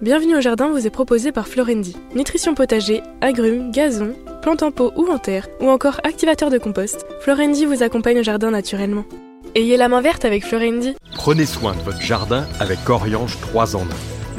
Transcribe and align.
Bienvenue 0.00 0.36
au 0.36 0.40
jardin 0.40 0.68
vous 0.68 0.86
est 0.86 0.90
proposé 0.90 1.32
par 1.32 1.48
Florendi. 1.48 1.96
Nutrition 2.14 2.54
potager, 2.54 3.02
agrumes, 3.20 3.72
gazon, 3.72 4.14
plantes 4.42 4.62
en 4.62 4.70
pot 4.70 4.92
ou 4.94 5.08
en 5.10 5.18
terre, 5.18 5.48
ou 5.60 5.68
encore 5.68 6.00
activateur 6.04 6.50
de 6.50 6.58
compost, 6.58 7.04
Florendi 7.20 7.64
vous 7.64 7.82
accompagne 7.82 8.20
au 8.20 8.22
jardin 8.22 8.52
naturellement. 8.52 9.04
Ayez 9.56 9.76
la 9.76 9.88
main 9.88 10.00
verte 10.00 10.24
avec 10.24 10.46
Florendi. 10.46 10.94
Prenez 11.16 11.46
soin 11.46 11.74
de 11.74 11.80
votre 11.80 12.00
jardin 12.00 12.46
avec 12.60 12.88
Oriange 12.88 13.40
3 13.40 13.74
en 13.74 13.80
1. 13.80 13.84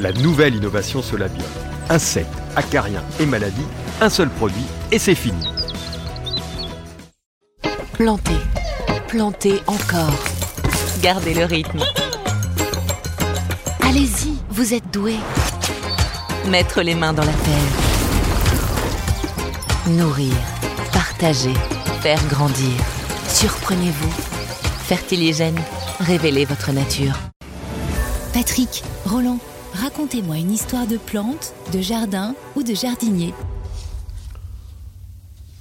La 0.00 0.14
nouvelle 0.14 0.54
innovation 0.54 1.02
Solabio. 1.02 1.44
Insectes, 1.90 2.30
acariens 2.56 3.04
et 3.20 3.26
maladies, 3.26 3.66
un 4.00 4.08
seul 4.08 4.30
produit 4.30 4.64
et 4.92 4.98
c'est 4.98 5.14
fini. 5.14 5.44
Plantez, 7.92 8.40
plantez 9.08 9.60
encore. 9.66 10.24
Gardez 11.02 11.34
le 11.34 11.44
rythme. 11.44 11.80
Allez-y, 13.82 14.38
vous 14.48 14.72
êtes 14.72 14.90
doué. 14.90 15.16
Mettre 16.48 16.82
les 16.82 16.94
mains 16.94 17.12
dans 17.12 17.24
la 17.24 17.32
terre. 17.32 17.72
Nourrir, 19.88 20.32
partager, 20.92 21.52
faire 22.00 22.24
grandir. 22.28 22.72
Surprenez-vous. 23.28 24.10
Fertiligène, 24.84 25.58
révélez 26.00 26.44
votre 26.44 26.72
nature. 26.72 27.16
Patrick, 28.32 28.82
Roland, 29.06 29.38
racontez-moi 29.74 30.38
une 30.38 30.52
histoire 30.52 30.86
de 30.86 30.96
plantes, 30.96 31.52
de 31.72 31.80
jardin 31.80 32.34
ou 32.56 32.62
de 32.62 32.74
jardinier. 32.74 33.32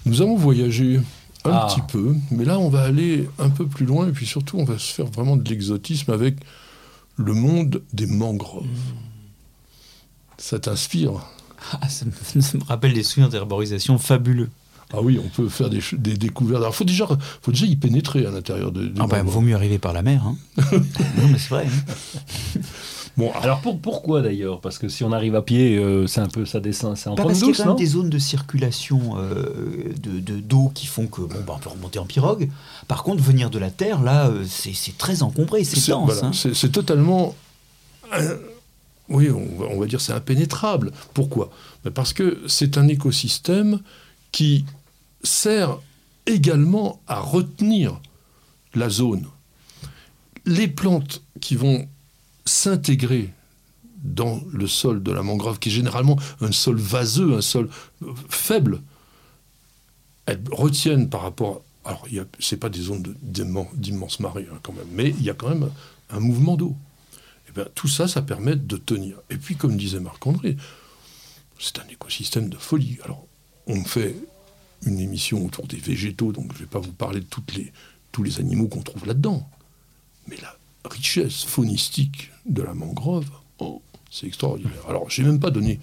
Nous 0.06 0.22
avons 0.22 0.36
voyagé 0.36 1.00
un 1.46 1.52
Ah. 1.52 1.68
petit 1.70 1.82
peu, 1.92 2.16
mais 2.32 2.46
là 2.46 2.58
on 2.60 2.70
va 2.70 2.82
aller 2.84 3.30
un 3.38 3.50
peu 3.50 3.66
plus 3.68 3.86
loin 3.86 4.08
et 4.08 4.12
puis 4.12 4.26
surtout 4.26 4.58
on 4.58 4.66
va 4.66 4.78
se 4.80 4.94
faire 4.94 5.06
vraiment 5.06 5.38
de 5.38 5.48
l'exotisme 5.48 6.12
avec 6.12 6.38
le 7.18 7.34
monde 7.34 7.84
des 7.94 8.08
mangroves. 8.08 8.66
Ça 10.40 10.58
t'inspire 10.60 11.12
Ah, 11.82 11.88
ça, 11.90 12.06
me, 12.06 12.42
ça 12.42 12.58
me 12.58 12.64
rappelle 12.64 12.94
des 12.94 13.04
souvenirs 13.04 13.30
d'herborisation 13.30 13.98
fabuleux. 13.98 14.50
Ah 14.92 15.02
oui, 15.04 15.20
on 15.24 15.28
peut 15.30 15.48
faire 15.50 15.70
des, 15.70 15.82
découvertes. 16.18 16.62
Alors, 16.64 16.74
faut 16.74 16.84
déjà, 16.84 17.08
faut 17.44 17.52
déjà 17.52 17.68
y 17.68 17.76
pénétrer 17.76 18.26
à 18.26 18.32
l'intérieur 18.32 18.72
de. 18.72 18.88
des 18.88 19.00
Ah 19.02 19.06
bah, 19.06 19.22
vaut 19.22 19.42
mieux 19.42 19.54
arriver 19.54 19.78
par 19.78 19.94
la 19.94 20.02
mer. 20.02 20.24
Hein. 20.26 20.36
non, 20.72 21.28
mais 21.32 21.38
c'est 21.38 21.50
vrai. 21.50 21.68
hein. 21.68 22.60
Bon, 23.18 23.32
Alors 23.44 23.60
pour, 23.60 23.80
pourquoi 23.80 24.22
d'ailleurs? 24.22 24.62
Parce 24.62 24.78
que 24.80 24.88
si 24.88 25.04
on 25.04 25.12
arrive 25.12 25.36
à 25.36 25.42
pied, 25.42 25.78
euh, 25.78 26.08
c'est 26.08 26.22
un 26.22 26.28
peu 26.30 26.46
ça 26.46 26.60
descend, 26.62 26.96
c'est 26.98 27.10
en 27.10 27.16
parce 27.16 27.40
qu'il 27.40 27.50
y 27.50 27.52
a 27.52 27.54
quand 27.56 27.66
même 27.68 27.76
des 27.76 27.86
zones 27.86 28.10
de 28.10 28.18
circulation 28.18 29.16
euh, 29.18 29.94
de 30.02 30.20
de- 30.22 30.40
d'eau 30.40 30.72
qui 30.74 30.88
font 30.88 31.06
que 31.08 31.22
bon, 31.22 31.36
bah, 31.46 31.56
on 31.58 31.60
peut 31.60 31.70
remonter 31.70 32.00
en 32.00 32.06
pirogue. 32.06 32.50
Par 32.88 33.04
contre, 33.04 33.22
venir 33.22 33.50
de 33.50 33.60
la 33.60 33.72
terre, 33.72 34.02
là, 34.02 34.28
euh, 34.30 34.44
c'est 34.48 34.98
très 34.98 35.22
encombré, 35.22 35.66
c'est 35.66 35.92
dense. 35.92 36.06
voilà, 36.14 36.28
hein. 36.28 36.32
c'est- 36.34 36.54
c'est 36.56 36.70
totalement. 36.70 37.36
Oui, 39.10 39.30
on 39.30 39.46
va, 39.58 39.66
on 39.72 39.80
va 39.80 39.86
dire 39.86 40.02
c'est 40.02 40.14
impénétrable. 40.14 40.92
Pourquoi? 41.14 41.50
Ben 41.84 41.92
Parce 41.92 42.14
que 42.14 42.42
c'est 42.48 42.78
un 42.78 42.88
écosystème 42.88 43.80
qui 44.32 44.66
sert 45.24 45.80
également 46.26 47.02
à 47.08 47.20
retenir 47.20 48.00
la 48.76 48.90
zone. 48.90 49.26
Les 50.46 50.68
plantes 50.68 51.24
qui 51.42 51.56
vont 51.56 51.88
s'intégrer 52.46 53.34
dans 54.04 54.42
le 54.52 54.68
sol 54.68 55.04
de 55.04 55.12
la 55.12 55.24
mangrove, 55.24 55.60
qui 55.60 55.70
est 55.70 55.74
généralement 55.74 56.18
un 56.42 56.52
sol 56.52 56.78
vaseux, 56.78 57.34
un 57.36 57.42
sol 57.42 57.70
faible, 58.30 58.82
elles 60.26 60.42
retiennent 60.52 61.10
par 61.10 61.22
rapport. 61.22 61.64
Alors, 61.84 62.06
ce 62.40 62.56
n'est 62.56 62.60
pas 62.60 62.70
des 62.70 62.82
zones 62.82 63.04
d'immenses 63.22 64.20
marées 64.20 64.48
hein, 64.52 64.60
quand 64.62 64.74
même, 64.74 64.88
mais 64.94 65.10
il 65.10 65.24
y 65.24 65.30
a 65.30 65.34
quand 65.34 65.50
même 65.50 65.70
un 66.10 66.20
mouvement 66.20 66.56
d'eau. 66.56 66.76
Et 67.50 67.52
bien, 67.52 67.66
tout 67.74 67.88
ça, 67.88 68.08
ça 68.08 68.22
permet 68.22 68.56
de 68.56 68.78
tenir. 68.78 69.18
Et 69.30 69.38
puis, 69.38 69.56
comme 69.56 69.76
disait 69.76 70.00
Marc-André, 70.00 70.56
c'est 71.60 71.80
un 71.80 71.88
écosystème 71.88 72.50
de 72.50 72.58
folie. 72.58 73.00
Alors, 73.04 73.26
on 73.68 73.84
fait 73.84 74.16
une 74.86 75.00
émission 75.00 75.46
autour 75.46 75.68
des 75.68 75.78
végétaux, 75.78 76.32
donc 76.32 76.54
je 76.54 76.60
ne 76.60 76.64
vais 76.64 76.70
pas 76.70 76.80
vous 76.80 76.94
parler 76.94 77.20
de 77.20 77.28
les, 77.56 77.74
tous 78.12 78.24
les 78.24 78.40
animaux 78.40 78.68
qu'on 78.68 78.82
trouve 78.82 79.06
là-dedans. 79.06 79.50
Mais 80.28 80.38
la 80.42 80.56
richesse 80.86 81.44
faunistique 81.44 82.32
de 82.46 82.62
la 82.62 82.74
mangrove, 82.74 83.30
oh, 83.58 83.82
c'est 84.12 84.28
extraordinaire. 84.28 84.88
Alors, 84.88 85.10
je 85.10 85.22
n'ai 85.22 85.28
même 85.28 85.40
pas 85.40 85.52
donné 85.52 85.80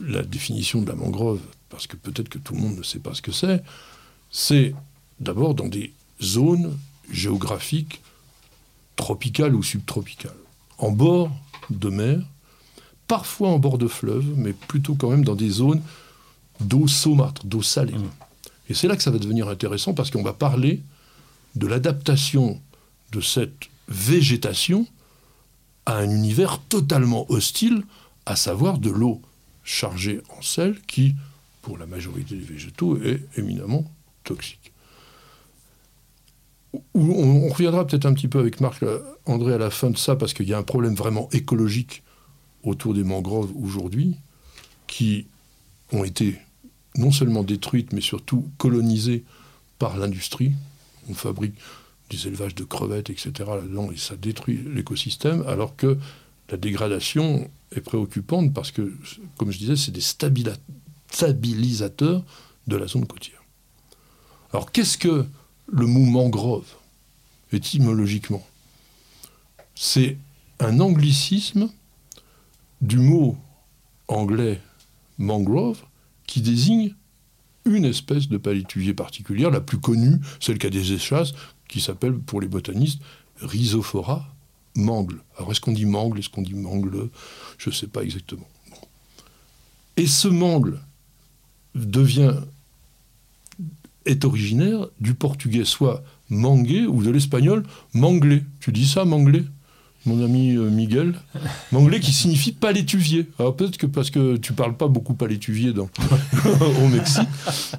la 0.00 0.22
définition 0.22 0.82
de 0.82 0.88
la 0.88 0.94
mangrove, 0.94 1.42
parce 1.68 1.86
que 1.86 1.96
peut-être 1.96 2.28
que 2.28 2.38
tout 2.38 2.54
le 2.54 2.60
monde 2.60 2.76
ne 2.76 2.82
sait 2.82 3.00
pas 3.00 3.14
ce 3.14 3.22
que 3.22 3.32
c'est. 3.32 3.62
C'est 4.30 4.74
d'abord 5.18 5.54
dans 5.54 5.68
des 5.68 5.92
zones 6.22 6.78
géographiques 7.10 8.00
tropicales 8.96 9.54
ou 9.54 9.62
subtropicales, 9.62 10.32
en 10.78 10.90
bord 10.90 11.30
de 11.70 11.88
mer, 11.88 12.20
parfois 13.08 13.48
en 13.48 13.58
bord 13.58 13.78
de 13.78 13.88
fleuve, 13.88 14.26
mais 14.36 14.52
plutôt 14.52 14.94
quand 14.94 15.10
même 15.10 15.24
dans 15.24 15.34
des 15.34 15.50
zones 15.50 15.82
d'eau 16.60 16.86
saumâtre, 16.86 17.44
d'eau 17.44 17.62
salée. 17.62 17.94
Et 18.68 18.74
c'est 18.74 18.88
là 18.88 18.96
que 18.96 19.02
ça 19.02 19.10
va 19.10 19.18
devenir 19.18 19.48
intéressant 19.48 19.94
parce 19.94 20.10
qu'on 20.10 20.22
va 20.22 20.32
parler 20.32 20.80
de 21.56 21.66
l'adaptation 21.66 22.60
de 23.12 23.20
cette 23.20 23.68
végétation 23.88 24.86
à 25.84 25.96
un 25.96 26.10
univers 26.10 26.60
totalement 26.68 27.30
hostile, 27.30 27.82
à 28.24 28.36
savoir 28.36 28.78
de 28.78 28.90
l'eau 28.90 29.20
chargée 29.64 30.20
en 30.38 30.42
sel 30.42 30.80
qui, 30.86 31.14
pour 31.60 31.76
la 31.76 31.86
majorité 31.86 32.36
des 32.36 32.44
végétaux, 32.44 33.00
est 33.02 33.20
éminemment 33.36 33.84
toxique. 34.24 34.72
On, 36.94 37.00
on 37.00 37.48
reviendra 37.48 37.86
peut-être 37.86 38.06
un 38.06 38.14
petit 38.14 38.28
peu 38.28 38.38
avec 38.38 38.60
Marc 38.60 38.82
euh, 38.82 39.00
André 39.26 39.54
à 39.54 39.58
la 39.58 39.70
fin 39.70 39.90
de 39.90 39.96
ça, 39.96 40.16
parce 40.16 40.34
qu'il 40.34 40.48
y 40.48 40.54
a 40.54 40.58
un 40.58 40.62
problème 40.62 40.94
vraiment 40.94 41.28
écologique 41.32 42.02
autour 42.62 42.94
des 42.94 43.04
mangroves 43.04 43.52
aujourd'hui, 43.56 44.16
qui 44.86 45.26
ont 45.92 46.04
été 46.04 46.38
non 46.96 47.10
seulement 47.10 47.42
détruites, 47.42 47.92
mais 47.92 48.00
surtout 48.00 48.48
colonisées 48.58 49.24
par 49.78 49.96
l'industrie. 49.96 50.52
On 51.08 51.14
fabrique 51.14 51.54
des 52.10 52.28
élevages 52.28 52.54
de 52.54 52.64
crevettes, 52.64 53.10
etc. 53.10 53.32
là-dedans, 53.38 53.90
et 53.90 53.96
ça 53.96 54.16
détruit 54.16 54.60
l'écosystème, 54.74 55.44
alors 55.48 55.76
que 55.76 55.98
la 56.50 56.56
dégradation 56.58 57.50
est 57.74 57.80
préoccupante 57.80 58.52
parce 58.52 58.70
que, 58.70 58.92
comme 59.38 59.50
je 59.50 59.58
disais, 59.58 59.76
c'est 59.76 59.92
des 59.92 60.02
stabilisateurs 61.10 62.22
de 62.66 62.76
la 62.76 62.86
zone 62.86 63.06
côtière. 63.06 63.42
Alors, 64.52 64.70
qu'est-ce 64.70 64.98
que 64.98 65.24
le 65.72 65.86
mot 65.86 66.04
mangrove, 66.04 66.68
étymologiquement 67.50 68.46
C'est 69.74 70.18
un 70.60 70.78
anglicisme 70.80 71.70
du 72.82 72.98
mot 72.98 73.36
anglais 74.06 74.60
mangrove 75.18 75.82
qui 76.26 76.42
désigne 76.42 76.94
une 77.64 77.84
espèce 77.84 78.28
de 78.28 78.36
palétuvier 78.36 78.92
particulière, 78.92 79.50
la 79.50 79.60
plus 79.60 79.78
connue, 79.78 80.18
celle 80.40 80.58
qui 80.58 80.66
a 80.66 80.70
des 80.70 80.92
échasses, 80.92 81.32
qui 81.68 81.80
s'appelle 81.80 82.18
pour 82.18 82.40
les 82.40 82.48
botanistes 82.48 83.00
Rhizophora 83.40 84.28
mangle. 84.74 85.22
Alors 85.36 85.52
est-ce 85.52 85.60
qu'on 85.60 85.72
dit 85.72 85.86
mangle, 85.86 86.18
est-ce 86.18 86.28
qu'on 86.28 86.42
dit 86.42 86.54
mangle? 86.54 87.08
Je 87.56 87.70
ne 87.70 87.74
sais 87.74 87.86
pas 87.86 88.02
exactement. 88.02 88.48
Et 89.96 90.06
ce 90.06 90.28
mangle 90.28 90.80
devient 91.74 92.34
est 94.06 94.24
originaire 94.24 94.88
du 95.00 95.14
portugais 95.14 95.64
soit 95.64 96.02
mangué 96.30 96.86
ou 96.86 97.02
de 97.02 97.10
l'espagnol 97.10 97.64
manglé. 97.94 98.44
Tu 98.60 98.72
dis 98.72 98.86
ça 98.86 99.04
manglé 99.04 99.44
mon 100.04 100.24
ami 100.24 100.56
euh, 100.56 100.68
Miguel, 100.68 101.14
manglé 101.70 102.00
qui 102.00 102.12
signifie 102.12 102.52
palétuvier. 102.52 103.28
Alors 103.38 103.54
peut-être 103.54 103.76
que 103.76 103.86
parce 103.86 104.10
que 104.10 104.36
tu 104.36 104.52
parles 104.52 104.76
pas 104.76 104.88
beaucoup 104.88 105.14
palétuvier 105.14 105.72
dans, 105.72 105.88
au 106.82 106.88
Mexique, 106.88 107.28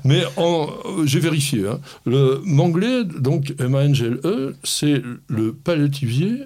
mais 0.06 0.24
euh, 0.38 1.06
j'ai 1.06 1.20
vérifié. 1.20 1.68
hein. 1.68 1.80
Le 2.06 2.42
manglé, 2.46 3.04
donc 3.04 3.54
M-A-N-G-L-E, 3.60 4.56
c'est 4.64 5.02
le 5.28 5.54
palétuvier 5.54 6.46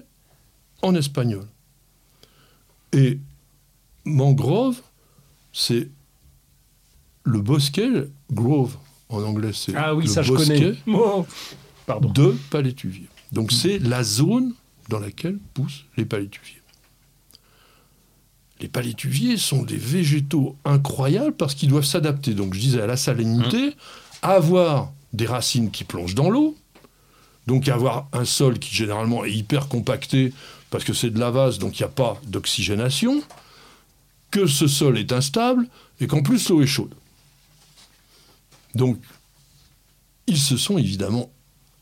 en 0.82 0.94
espagnol. 0.94 1.46
Et 2.92 3.18
mangrove, 4.04 4.80
c'est 5.52 5.88
le 7.24 7.40
bosquet, 7.40 8.08
grove 8.32 8.76
en 9.08 9.22
anglais, 9.22 9.50
c'est 9.54 9.74
Ah 9.74 9.94
oui, 9.94 10.04
le 10.04 10.10
ça 10.10 10.22
je 10.22 10.32
bosquet 10.32 10.54
connais. 10.84 10.98
Oh, 10.98 11.26
Pardon. 11.86 12.10
de 12.10 12.36
palétuvier. 12.50 13.06
Donc 13.32 13.52
c'est 13.52 13.78
la 13.78 14.02
zone 14.02 14.54
dans 14.88 14.98
laquelle 14.98 15.38
poussent 15.54 15.84
les 15.96 16.04
palétuviers. 16.04 16.60
Les 18.60 18.68
palétuviers 18.68 19.36
sont 19.36 19.62
des 19.62 19.76
végétaux 19.76 20.56
incroyables 20.64 21.32
parce 21.36 21.54
qu'ils 21.54 21.68
doivent 21.68 21.84
s'adapter, 21.84 22.34
donc 22.34 22.54
je 22.54 22.60
disais, 22.60 22.80
à 22.82 22.86
la 22.86 22.96
salinité, 22.96 23.74
avoir 24.22 24.90
des 25.12 25.26
racines 25.26 25.70
qui 25.70 25.84
plongent 25.84 26.16
dans 26.16 26.28
l'eau, 26.28 26.56
donc 27.46 27.68
avoir 27.68 28.08
un 28.12 28.24
sol 28.24 28.58
qui 28.58 28.74
généralement 28.74 29.24
est 29.24 29.32
hyper 29.32 29.68
compacté 29.68 30.32
parce 30.70 30.84
que 30.84 30.92
c'est 30.92 31.10
de 31.10 31.20
la 31.20 31.30
vase, 31.30 31.58
donc 31.58 31.78
il 31.78 31.82
n'y 31.82 31.86
a 31.86 31.90
pas 31.90 32.20
d'oxygénation, 32.26 33.22
que 34.30 34.46
ce 34.46 34.66
sol 34.66 34.98
est 34.98 35.12
instable 35.12 35.66
et 36.00 36.06
qu'en 36.06 36.22
plus 36.22 36.48
l'eau 36.48 36.60
est 36.60 36.66
chaude. 36.66 36.94
Donc 38.74 38.98
ils 40.26 40.38
se 40.38 40.56
sont 40.56 40.78
évidemment 40.78 41.30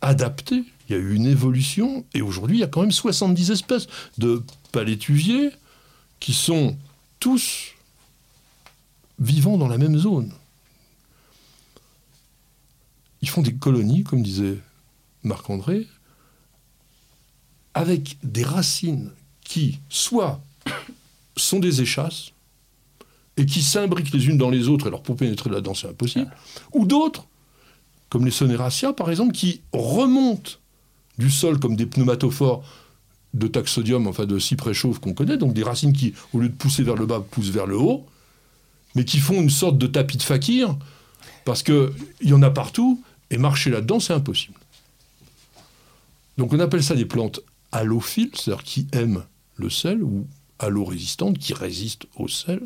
adaptés. 0.00 0.64
Il 0.88 0.92
y 0.92 0.94
a 0.94 0.98
eu 0.98 1.14
une 1.14 1.26
évolution 1.26 2.04
et 2.14 2.22
aujourd'hui 2.22 2.58
il 2.58 2.60
y 2.60 2.64
a 2.64 2.68
quand 2.68 2.82
même 2.82 2.92
70 2.92 3.50
espèces 3.50 3.88
de 4.18 4.42
palétuviers 4.72 5.50
qui 6.20 6.32
sont 6.32 6.76
tous 7.18 7.72
vivant 9.18 9.56
dans 9.56 9.68
la 9.68 9.78
même 9.78 9.98
zone. 9.98 10.32
Ils 13.22 13.28
font 13.28 13.42
des 13.42 13.54
colonies, 13.54 14.04
comme 14.04 14.22
disait 14.22 14.58
Marc-André, 15.22 15.86
avec 17.74 18.18
des 18.22 18.44
racines 18.44 19.10
qui, 19.42 19.80
soit 19.88 20.40
sont 21.36 21.58
des 21.58 21.82
échasses, 21.82 22.32
et 23.36 23.46
qui 23.46 23.62
s'imbriquent 23.62 24.12
les 24.12 24.26
unes 24.28 24.38
dans 24.38 24.50
les 24.50 24.68
autres, 24.68 24.86
alors 24.86 25.02
pour 25.02 25.16
pénétrer 25.16 25.50
là-dedans, 25.50 25.74
c'est 25.74 25.88
impossible, 25.88 26.30
ou 26.72 26.86
d'autres, 26.86 27.26
comme 28.08 28.24
les 28.24 28.30
Soneraceae 28.30 28.92
par 28.92 29.10
exemple, 29.10 29.32
qui 29.32 29.60
remontent 29.72 30.52
du 31.18 31.30
sol 31.30 31.58
comme 31.58 31.76
des 31.76 31.86
pneumatophores 31.86 32.64
de 33.34 33.46
taxodium, 33.46 34.06
enfin 34.06 34.24
de 34.24 34.38
cyprès 34.38 34.72
chauve 34.74 35.00
qu'on 35.00 35.12
connaît, 35.12 35.36
donc 35.36 35.52
des 35.52 35.62
racines 35.62 35.92
qui, 35.92 36.14
au 36.32 36.38
lieu 36.38 36.48
de 36.48 36.54
pousser 36.54 36.82
vers 36.82 36.96
le 36.96 37.06
bas, 37.06 37.20
poussent 37.20 37.50
vers 37.50 37.66
le 37.66 37.76
haut, 37.76 38.06
mais 38.94 39.04
qui 39.04 39.18
font 39.18 39.40
une 39.40 39.50
sorte 39.50 39.76
de 39.76 39.86
tapis 39.86 40.16
de 40.16 40.22
fakir, 40.22 40.74
parce 41.44 41.62
qu'il 41.62 41.90
y 42.22 42.32
en 42.32 42.42
a 42.42 42.50
partout, 42.50 43.02
et 43.30 43.38
marcher 43.38 43.70
là-dedans, 43.70 44.00
c'est 44.00 44.14
impossible. 44.14 44.58
Donc 46.38 46.52
on 46.52 46.60
appelle 46.60 46.82
ça 46.82 46.94
des 46.94 47.04
plantes 47.04 47.40
halophiles, 47.72 48.30
c'est-à-dire 48.34 48.64
qui 48.64 48.86
aiment 48.92 49.24
le 49.56 49.68
sel, 49.68 50.02
ou 50.02 50.26
halo-résistantes, 50.58 51.38
qui 51.38 51.52
résistent 51.52 52.06
au 52.16 52.28
sel. 52.28 52.62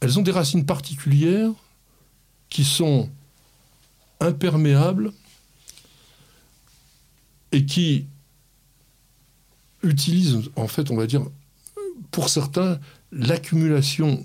Elles 0.00 0.18
ont 0.18 0.22
des 0.22 0.30
racines 0.30 0.64
particulières 0.64 1.52
qui 2.48 2.64
sont 2.64 3.08
imperméables 4.20 5.12
et 7.52 7.64
qui 7.66 8.06
utilisent, 9.82 10.50
en 10.56 10.68
fait, 10.68 10.90
on 10.90 10.96
va 10.96 11.06
dire, 11.06 11.22
pour 12.10 12.28
certains, 12.28 12.78
l'accumulation 13.12 14.24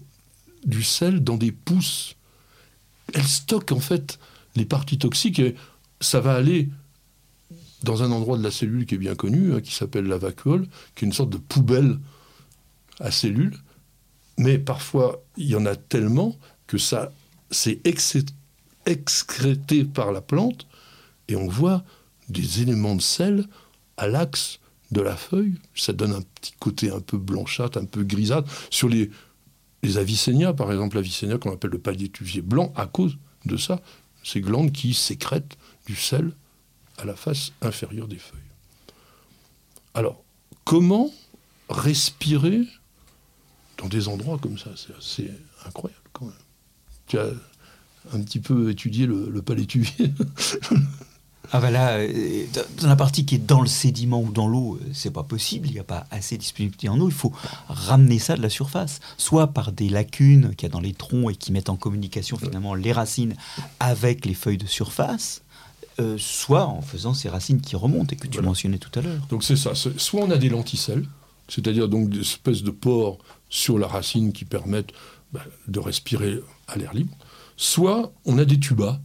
du 0.65 0.83
sel 0.83 1.23
dans 1.23 1.37
des 1.37 1.51
pousses. 1.51 2.15
Elles 3.13 3.27
stockent, 3.27 3.71
en 3.71 3.79
fait, 3.79 4.19
les 4.55 4.65
parties 4.65 4.97
toxiques 4.97 5.39
et 5.39 5.55
ça 6.01 6.19
va 6.19 6.35
aller 6.35 6.69
dans 7.83 8.03
un 8.03 8.11
endroit 8.11 8.37
de 8.37 8.43
la 8.43 8.51
cellule 8.51 8.85
qui 8.85 8.95
est 8.95 8.99
bien 8.99 9.15
connu, 9.15 9.53
hein, 9.53 9.61
qui 9.61 9.73
s'appelle 9.73 10.05
la 10.05 10.17
vacuole, 10.17 10.67
qui 10.95 11.05
est 11.05 11.07
une 11.07 11.13
sorte 11.13 11.29
de 11.29 11.37
poubelle 11.37 11.99
à 12.99 13.11
cellules. 13.11 13.57
Mais 14.37 14.57
parfois, 14.57 15.23
il 15.37 15.47
y 15.47 15.55
en 15.55 15.65
a 15.65 15.75
tellement 15.75 16.35
que 16.67 16.77
ça 16.77 17.11
c'est 17.51 17.79
excrété 18.85 19.83
par 19.85 20.11
la 20.11 20.21
plante 20.21 20.67
et 21.27 21.35
on 21.35 21.47
voit 21.47 21.83
des 22.29 22.61
éléments 22.61 22.95
de 22.95 23.01
sel 23.01 23.47
à 23.97 24.07
l'axe 24.07 24.59
de 24.91 25.01
la 25.01 25.15
feuille. 25.15 25.55
Ça 25.75 25.93
donne 25.93 26.13
un 26.13 26.21
petit 26.21 26.53
côté 26.59 26.91
un 26.91 26.99
peu 26.99 27.17
blanchâtre, 27.17 27.77
un 27.77 27.85
peu 27.85 28.03
grisâtre. 28.03 28.51
Sur 28.69 28.89
les, 28.89 29.09
les 29.83 30.53
par 30.53 30.71
exemple, 30.71 30.95
l'Avicennia 30.95 31.37
qu'on 31.37 31.53
appelle 31.53 31.71
le 31.71 31.79
palétuvier 31.79 32.41
blanc, 32.41 32.73
à 32.75 32.87
cause 32.87 33.17
de 33.45 33.57
ça, 33.57 33.81
ces 34.23 34.41
glandes 34.41 34.71
qui 34.71 34.93
sécrètent 34.93 35.57
du 35.85 35.95
sel 35.95 36.31
à 36.97 37.05
la 37.05 37.15
face 37.15 37.51
inférieure 37.61 38.07
des 38.07 38.17
feuilles. 38.17 38.39
Alors, 39.93 40.23
comment 40.63 41.11
respirer 41.69 42.61
dans 43.77 43.87
des 43.87 44.07
endroits 44.07 44.37
comme 44.37 44.57
ça 44.57 44.71
C'est 44.75 44.95
assez 44.97 45.31
incroyable 45.65 46.01
quand 46.13 46.25
même. 46.25 46.33
Tu 47.07 47.17
as 47.19 47.29
un 48.13 48.21
petit 48.21 48.39
peu 48.39 48.69
étudié 48.69 49.05
le, 49.05 49.29
le 49.29 49.41
palétuvier 49.41 50.13
Ah 51.51 51.59
bah 51.59 51.71
là, 51.71 51.97
euh, 51.97 52.45
dans 52.81 52.87
la 52.87 52.95
partie 52.95 53.25
qui 53.25 53.35
est 53.35 53.45
dans 53.45 53.61
le 53.61 53.67
sédiment 53.67 54.21
ou 54.21 54.31
dans 54.31 54.47
l'eau, 54.47 54.75
euh, 54.81 54.89
c'est 54.93 55.11
pas 55.11 55.23
possible, 55.23 55.67
il 55.67 55.73
n'y 55.73 55.79
a 55.79 55.83
pas 55.83 56.07
assez 56.11 56.35
de 56.37 56.41
disponibilité 56.41 56.89
en 56.89 56.99
eau, 56.99 57.07
il 57.07 57.13
faut 57.13 57.31
ramener 57.67 58.19
ça 58.19 58.35
de 58.35 58.41
la 58.41 58.49
surface, 58.49 58.99
soit 59.17 59.47
par 59.47 59.71
des 59.71 59.89
lacunes 59.89 60.55
qu'il 60.55 60.67
y 60.67 60.71
a 60.71 60.73
dans 60.73 60.79
les 60.79 60.93
troncs 60.93 61.31
et 61.31 61.35
qui 61.35 61.51
mettent 61.51 61.69
en 61.69 61.75
communication 61.75 62.37
finalement 62.37 62.73
les 62.73 62.91
racines 62.91 63.35
avec 63.79 64.25
les 64.25 64.33
feuilles 64.33 64.57
de 64.57 64.65
surface, 64.65 65.43
euh, 65.99 66.15
soit 66.17 66.65
en 66.65 66.81
faisant 66.81 67.13
ces 67.13 67.29
racines 67.29 67.61
qui 67.61 67.75
remontent 67.75 68.11
et 68.11 68.17
que 68.17 68.27
tu 68.27 68.41
mentionnais 68.41 68.79
tout 68.79 68.97
à 68.97 69.01
l'heure. 69.01 69.21
Donc 69.29 69.43
c'est 69.43 69.55
ça, 69.55 69.73
soit 69.75 70.21
on 70.21 70.31
a 70.31 70.37
des 70.37 70.49
lenticelles, 70.49 71.05
c'est-à-dire 71.47 71.87
donc 71.87 72.09
des 72.09 72.21
espèces 72.21 72.63
de 72.63 72.71
pores 72.71 73.19
sur 73.49 73.77
la 73.77 73.87
racine 73.87 74.33
qui 74.33 74.45
permettent 74.45 74.91
bah, 75.31 75.43
de 75.67 75.79
respirer 75.79 76.41
à 76.67 76.77
l'air 76.77 76.93
libre, 76.93 77.15
soit 77.57 78.11
on 78.25 78.37
a 78.37 78.45
des 78.45 78.59
tubas 78.59 78.99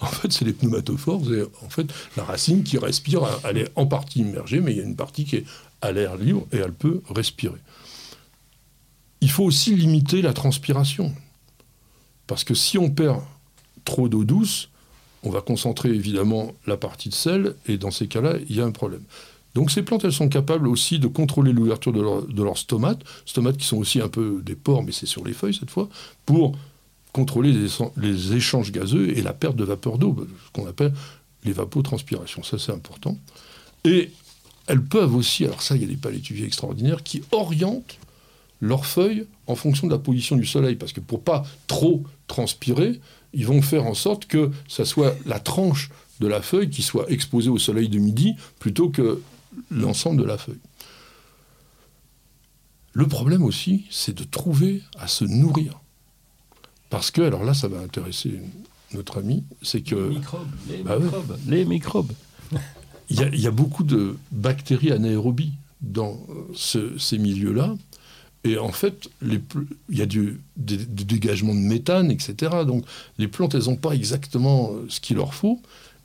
en 0.00 0.06
fait, 0.06 0.32
c'est 0.32 0.44
les 0.44 0.52
pneumatophores. 0.52 1.22
en 1.62 1.68
fait, 1.68 1.86
la 2.16 2.24
racine 2.24 2.62
qui 2.62 2.78
respire, 2.78 3.22
elle 3.44 3.58
est 3.58 3.70
en 3.76 3.86
partie 3.86 4.20
immergée, 4.20 4.60
mais 4.60 4.72
il 4.72 4.78
y 4.78 4.80
a 4.80 4.84
une 4.84 4.96
partie 4.96 5.24
qui 5.24 5.36
est 5.36 5.44
à 5.80 5.92
l'air 5.92 6.16
libre 6.16 6.46
et 6.52 6.56
elle 6.56 6.72
peut 6.72 7.00
respirer. 7.08 7.58
Il 9.20 9.30
faut 9.30 9.44
aussi 9.44 9.74
limiter 9.74 10.20
la 10.20 10.32
transpiration. 10.32 11.14
Parce 12.26 12.44
que 12.44 12.54
si 12.54 12.76
on 12.76 12.90
perd 12.90 13.20
trop 13.84 14.08
d'eau 14.08 14.24
douce, 14.24 14.70
on 15.22 15.30
va 15.30 15.40
concentrer 15.40 15.90
évidemment 15.90 16.52
la 16.66 16.76
partie 16.76 17.08
de 17.08 17.14
sel, 17.14 17.54
et 17.66 17.78
dans 17.78 17.90
ces 17.90 18.08
cas-là, 18.08 18.34
il 18.48 18.56
y 18.56 18.60
a 18.60 18.64
un 18.64 18.72
problème. 18.72 19.02
Donc 19.54 19.70
ces 19.70 19.82
plantes, 19.82 20.04
elles 20.04 20.12
sont 20.12 20.28
capables 20.28 20.66
aussi 20.66 20.98
de 20.98 21.06
contrôler 21.06 21.52
l'ouverture 21.52 21.92
de, 21.92 22.42
leurs 22.42 22.58
stomates, 22.58 23.00
stomates 23.24 23.56
qui 23.56 23.66
sont 23.66 23.76
aussi 23.76 24.00
un 24.00 24.08
peu 24.08 24.40
des 24.44 24.56
pores, 24.56 24.82
mais 24.82 24.92
c'est 24.92 25.06
sur 25.06 25.24
les 25.24 25.32
feuilles 25.32 25.54
cette 25.54 25.70
fois, 25.70 25.88
pour 26.26 26.56
contrôler 27.12 27.52
les, 27.52 28.32
échanges 28.32 28.72
gazeux 28.72 29.16
et 29.16 29.22
la 29.22 29.32
perte 29.32 29.54
de 29.54 29.64
vapeur 29.64 29.98
d'eau, 29.98 30.26
ce 30.46 30.50
qu'on 30.52 30.68
appelle 30.68 30.92
l'évapotranspiration. 31.44 32.42
Ça, 32.42 32.58
c'est 32.58 32.72
important. 32.72 33.16
Et 33.84 34.10
elles 34.66 34.82
peuvent 34.82 35.14
aussi, 35.14 35.44
alors 35.44 35.62
ça, 35.62 35.76
il 35.76 35.82
y 35.82 35.84
a 35.84 35.88
des 35.88 35.96
palétuviers 35.96 36.46
extraordinaires 36.46 37.04
qui 37.04 37.22
orientent 37.30 37.98
leurs 38.60 38.86
feuilles 38.86 39.26
en 39.46 39.54
fonction 39.54 39.86
de 39.86 39.92
la 39.92 39.98
position 39.98 40.36
du 40.36 40.46
soleil. 40.46 40.74
Parce 40.74 40.92
que 40.92 41.00
pour 41.00 41.22
pas 41.22 41.44
trop 41.68 42.02
transpirer, 42.26 43.00
ils 43.32 43.46
vont 43.46 43.62
faire 43.62 43.86
en 43.86 43.94
sorte 43.94 44.26
que 44.26 44.50
ça 44.66 44.84
soit 44.84 45.14
la 45.26 45.38
tranche 45.38 45.90
de 46.20 46.26
la 46.26 46.40
feuille 46.40 46.70
qui 46.70 46.82
soit 46.82 47.10
exposée 47.10 47.50
au 47.50 47.58
soleil 47.58 47.88
de 47.88 47.98
midi 47.98 48.34
plutôt 48.58 48.88
que 48.88 49.20
l'ensemble 49.70 50.20
de 50.20 50.26
la 50.26 50.38
feuille. 50.38 50.60
Le 52.92 53.06
problème 53.08 53.42
aussi, 53.42 53.86
c'est 53.90 54.16
de 54.16 54.24
trouver 54.24 54.82
à 54.98 55.08
se 55.08 55.24
nourrir. 55.24 55.80
Parce 56.90 57.10
que, 57.10 57.22
alors 57.22 57.42
là, 57.42 57.54
ça 57.54 57.66
va 57.66 57.80
intéresser 57.80 58.40
notre 58.92 59.18
ami, 59.18 59.44
c'est 59.62 59.80
que... 59.80 59.96
Les 59.96 60.14
microbes, 60.14 60.48
les 60.68 60.82
bah 60.82 60.98
microbes, 60.98 61.38
les 61.48 61.64
microbes. 61.64 62.12
Il 63.10 63.40
y, 63.40 63.46
a, 63.46 63.50
beaucoup 63.50 63.82
de 63.82 64.16
bactéries 64.32 64.90
anaérobies 64.90 65.52
dans 65.82 66.18
ces 66.54 67.18
milieux-là. 67.18 67.74
Et 68.44 68.58
en 68.58 68.72
fait, 68.72 69.08
il 69.22 69.40
y 69.90 70.02
a 70.02 70.06
du, 70.06 70.40
des, 70.56 70.76
dégagements 70.76 71.54
de 71.54 71.60
méthane, 71.60 72.10
etc. 72.10 72.52
Donc 72.66 72.84
les 73.18 73.28
plantes, 73.28 73.54
elles 73.54 73.64
n'ont 73.64 73.76
pas 73.76 73.92
exactement 73.92 74.72
euh, 74.72 74.86
ce 74.88 75.00
qu'il 75.00 75.16
leur 75.16 75.34
faut. 75.34 75.60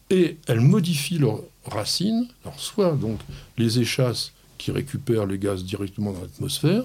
Et 0.09 0.37
elles 0.47 0.61
modifient 0.61 1.19
leurs 1.19 1.41
racines. 1.65 2.27
Alors 2.43 2.59
soit 2.59 2.95
donc 2.95 3.19
les 3.57 3.79
échasses 3.79 4.31
qui 4.57 4.71
récupèrent 4.71 5.25
les 5.25 5.39
gaz 5.39 5.63
directement 5.63 6.11
dans 6.11 6.21
l'atmosphère, 6.21 6.83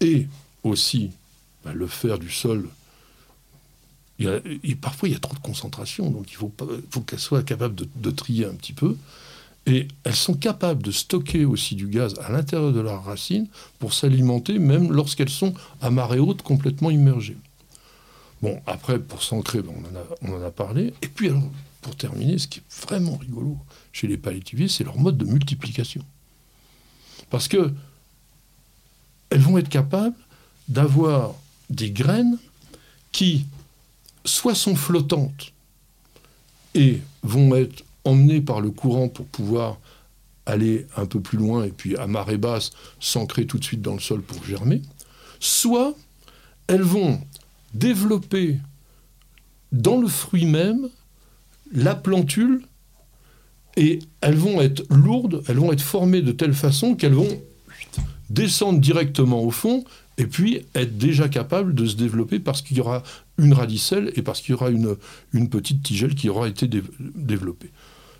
et 0.00 0.26
aussi 0.62 1.10
bah, 1.64 1.72
le 1.72 1.86
fer 1.86 2.18
du 2.18 2.30
sol, 2.30 2.68
parfois 4.80 5.08
il 5.08 5.12
y 5.12 5.16
a 5.16 5.18
trop 5.20 5.34
de 5.34 5.40
concentration, 5.40 6.10
donc 6.10 6.30
il 6.30 6.36
faut, 6.36 6.52
faut 6.90 7.00
qu'elles 7.00 7.18
soient 7.18 7.42
capables 7.42 7.74
de, 7.74 8.10
trier 8.10 8.46
un 8.46 8.54
petit 8.54 8.72
peu. 8.72 8.96
Et 9.68 9.88
elles 10.04 10.14
sont 10.14 10.34
capables 10.34 10.82
de 10.82 10.92
stocker 10.92 11.44
aussi 11.44 11.74
du 11.74 11.88
gaz 11.88 12.14
à 12.20 12.30
l'intérieur 12.30 12.72
de 12.72 12.78
leurs 12.78 13.04
racines 13.04 13.48
pour 13.80 13.94
s'alimenter, 13.94 14.60
même 14.60 14.92
lorsqu'elles 14.92 15.28
sont 15.28 15.54
à 15.80 15.90
marée 15.90 16.20
haute, 16.20 16.42
complètement 16.42 16.90
immergées. 16.90 17.36
Bon, 18.42 18.60
après, 18.66 18.98
pour 18.98 19.22
s'ancrer, 19.22 19.62
ben, 19.62 19.72
on, 20.22 20.32
en 20.32 20.42
a, 20.42 20.50
parlé. 20.50 20.92
Et 21.02 21.08
puis, 21.08 21.30
pour 21.80 21.96
terminer, 21.96 22.38
ce 22.38 22.48
qui 22.48 22.60
est 22.60 22.86
vraiment 22.86 23.16
rigolo 23.16 23.58
chez 23.92 24.06
les 24.06 24.18
palétuviers, 24.18 24.68
c'est 24.68 24.84
leur 24.84 24.98
mode 24.98 25.16
de 25.16 25.24
multiplication. 25.24 26.02
Parce 27.30 27.48
que 27.48 27.72
elles 29.30 29.40
vont 29.40 29.58
être 29.58 29.68
capables 29.68 30.16
d'avoir 30.68 31.34
des 31.70 31.90
graines 31.90 32.38
qui 33.12 33.46
soit 34.24 34.54
sont 34.54 34.76
flottantes 34.76 35.52
et 36.74 37.00
vont 37.22 37.54
être 37.54 37.84
emmenées 38.04 38.40
par 38.40 38.60
le 38.60 38.70
courant 38.70 39.08
pour 39.08 39.26
pouvoir 39.26 39.78
aller 40.44 40.86
un 40.96 41.06
peu 41.06 41.20
plus 41.20 41.38
loin 41.38 41.64
et 41.64 41.70
puis 41.70 41.96
à 41.96 42.06
marée 42.06 42.36
basse 42.36 42.70
s'ancrer 43.00 43.46
tout 43.46 43.58
de 43.58 43.64
suite 43.64 43.82
dans 43.82 43.94
le 43.94 44.00
sol 44.00 44.22
pour 44.22 44.44
germer, 44.44 44.80
soit 45.40 45.94
elles 46.68 46.82
vont 46.82 47.20
développer 47.74 48.58
dans 49.72 50.00
le 50.00 50.08
fruit 50.08 50.46
même 50.46 50.88
la 51.72 51.94
plantule 51.94 52.62
et 53.76 53.98
elles 54.20 54.36
vont 54.36 54.60
être 54.60 54.84
lourdes, 54.90 55.42
elles 55.48 55.58
vont 55.58 55.72
être 55.72 55.82
formées 55.82 56.22
de 56.22 56.32
telle 56.32 56.54
façon 56.54 56.94
qu'elles 56.94 57.14
vont 57.14 57.42
descendre 58.30 58.80
directement 58.80 59.42
au 59.42 59.50
fond 59.50 59.84
et 60.18 60.26
puis 60.26 60.62
être 60.74 60.96
déjà 60.96 61.28
capable 61.28 61.74
de 61.74 61.86
se 61.86 61.96
développer 61.96 62.38
parce 62.38 62.62
qu'il 62.62 62.78
y 62.78 62.80
aura 62.80 63.02
une 63.38 63.52
radicelle 63.52 64.12
et 64.16 64.22
parce 64.22 64.40
qu'il 64.40 64.52
y 64.52 64.54
aura 64.54 64.70
une 64.70 65.48
petite 65.50 65.82
tigelle 65.82 66.14
qui 66.14 66.28
aura 66.30 66.48
été 66.48 66.68
développée. 67.14 67.70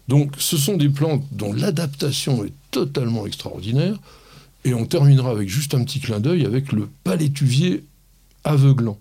Donc 0.09 0.35
ce 0.39 0.57
sont 0.57 0.77
des 0.77 0.89
plantes 0.89 1.25
dont 1.33 1.53
l'adaptation 1.53 2.45
est 2.45 2.53
totalement 2.71 3.27
extraordinaire 3.27 3.99
Et 4.65 4.75
on 4.75 4.87
terminera 4.87 5.31
avec 5.31 5.49
juste 5.49 5.75
un 5.75 5.85
petit 5.85 6.01
clin 6.01 6.21
d'œil 6.21 6.45
avec 6.45 6.73
le 6.73 6.89
palétuvier 7.05 7.85
aveuglant. 8.45 8.99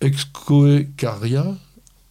Excoecaria 0.00 1.56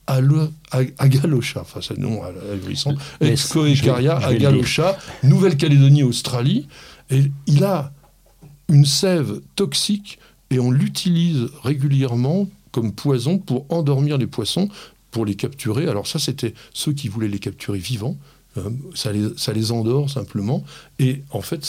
agalocha, 0.07 1.61
enfin 1.61 1.79
c'est 1.81 1.95
le 1.97 2.03
nom 2.03 2.21
ahurissant. 2.23 2.93
Excoecaria 3.21 4.17
agalocha, 4.17 4.97
Nouvelle-Calédonie, 5.23 6.03
Australie. 6.03 6.67
Et 7.09 7.31
il 7.47 7.63
a 7.63 7.91
une 8.69 8.85
sève 8.85 9.41
toxique 9.55 10.19
et 10.49 10.59
on 10.59 10.71
l'utilise 10.71 11.47
régulièrement 11.63 12.47
comme 12.71 12.93
poison 12.93 13.37
pour 13.37 13.65
endormir 13.69 14.17
les 14.17 14.27
poissons, 14.27 14.69
pour 15.11 15.25
les 15.25 15.35
capturer. 15.35 15.87
Alors 15.87 16.07
ça, 16.07 16.19
c'était 16.19 16.53
ceux 16.73 16.93
qui 16.93 17.07
voulaient 17.07 17.27
les 17.27 17.39
capturer 17.39 17.79
vivants. 17.79 18.17
Euh, 18.57 18.69
ça, 18.93 19.11
les, 19.11 19.29
ça, 19.37 19.53
les, 19.53 19.71
endort 19.71 20.09
simplement. 20.09 20.63
Et 20.99 21.23
en 21.31 21.41
fait, 21.41 21.65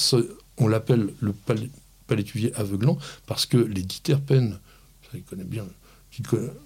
on 0.59 0.69
l'appelle 0.69 1.09
le 1.21 1.35
palétuvier 2.07 2.55
aveuglant 2.55 2.99
parce 3.27 3.47
que 3.47 3.57
les 3.57 3.83
diterpènes, 3.83 4.59
ça 5.03 5.11
les 5.15 5.21
connaît 5.21 5.45
bien, 5.45 5.65
qui 6.17 6.23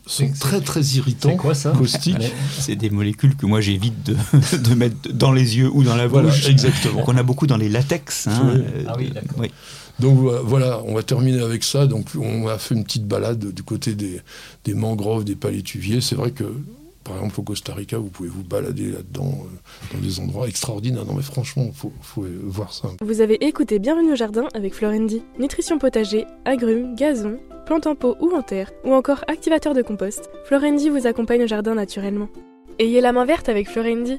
sont 0.07 0.31
très 0.39 0.61
très 0.61 0.83
irritants, 0.83 1.37
quoi, 1.37 1.55
ça 1.55 1.73
caustiques. 1.73 2.17
C'est 2.59 2.77
des 2.77 2.91
molécules 2.91 3.37
que 3.37 3.47
moi 3.47 3.61
j'évite 3.61 4.03
de, 4.05 4.17
de, 4.59 4.75
mettre 4.75 5.13
dans 5.13 5.33
les 5.33 5.59
yeux 5.59 5.71
ou 5.73 5.83
dans 5.83 5.97
la 5.97 6.07
bouche. 6.07 6.23
Voilà, 6.23 6.49
exactement. 6.49 7.03
Qu'on 7.03 7.17
a 7.17 7.23
beaucoup 7.23 7.47
dans 7.47 7.57
les 7.57 7.69
latex. 7.69 8.29
Hein, 8.29 8.41
oui. 8.45 8.61
Euh, 8.61 8.85
ah 8.87 8.95
oui, 8.97 9.11
d'accord. 9.11 9.39
Oui. 9.39 9.51
Donc 9.99 10.19
voilà, 10.45 10.81
on 10.87 10.95
va 10.95 11.03
terminer 11.03 11.43
avec 11.43 11.63
ça. 11.65 11.87
Donc 11.87 12.07
on 12.19 12.49
a 12.49 12.59
fait 12.59 12.75
une 12.75 12.85
petite 12.85 13.07
balade 13.07 13.53
du 13.53 13.63
côté 13.63 13.95
des, 13.95 14.21
des 14.65 14.75
mangroves, 14.75 15.25
des 15.25 15.37
palétuviers. 15.37 16.01
C'est 16.01 16.15
vrai 16.15 16.31
que, 16.31 16.45
par 17.11 17.19
exemple, 17.19 17.41
au 17.41 17.43
Costa 17.43 17.75
Rica, 17.75 17.99
vous 17.99 18.09
pouvez 18.09 18.29
vous 18.29 18.45
balader 18.45 18.93
là-dedans, 18.93 19.33
euh, 19.45 19.95
dans 19.95 20.01
des 20.01 20.21
endroits 20.21 20.47
extraordinaires. 20.47 21.05
Non 21.05 21.15
mais 21.15 21.23
franchement, 21.23 21.65
il 21.67 21.73
faut, 21.73 21.93
voir 22.45 22.73
ça. 22.73 22.89
Vous 23.01 23.21
avez 23.21 23.35
écouté 23.45 23.79
Bienvenue 23.81 24.13
au 24.13 24.17
jardin 24.17 24.47
avec 24.55 24.75
Florendi. 24.75 25.23
Nutrition 25.39 25.79
potager, 25.79 26.27
agrumes, 26.45 26.95
gazon, 26.95 27.39
plantes 27.67 27.87
en 27.87 27.97
pot 27.97 28.17
ou 28.21 28.33
en 28.33 28.43
terre, 28.43 28.71
ou 28.85 28.93
encore 28.95 29.25
activateur 29.27 29.75
de 29.75 29.83
compost. 29.83 30.31
Florendi 30.45 30.89
vous 30.89 31.07
accompagne 31.07 31.43
au 31.43 31.47
jardin 31.49 31.75
naturellement. 31.75 32.29
Ayez 32.79 33.01
la 33.01 33.13
main 33.13 33.25
verte 33.25 33.49
avec 33.49 33.69
Florendi. 33.69 34.19